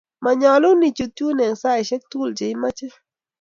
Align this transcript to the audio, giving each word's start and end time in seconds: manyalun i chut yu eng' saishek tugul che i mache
manyalun 0.23 0.81
i 0.87 0.89
chut 0.97 1.15
yu 1.21 1.27
eng' 1.45 1.59
saishek 1.61 2.03
tugul 2.11 2.31
che 2.37 2.45
i 2.53 2.55
mache 2.61 2.87